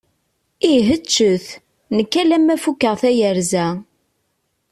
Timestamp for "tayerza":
3.01-3.67